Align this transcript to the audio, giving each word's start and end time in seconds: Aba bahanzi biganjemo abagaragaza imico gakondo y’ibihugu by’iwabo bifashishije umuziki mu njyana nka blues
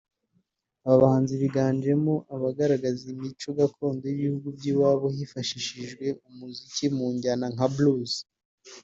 Aba 0.85 0.97
bahanzi 1.03 1.33
biganjemo 1.41 2.13
abagaragaza 2.35 3.03
imico 3.13 3.49
gakondo 3.59 4.03
y’ibihugu 4.07 4.47
by’iwabo 4.57 5.05
bifashishije 5.17 6.05
umuziki 6.27 6.85
mu 6.95 7.05
njyana 7.15 7.45
nka 7.55 7.67
blues 7.75 8.13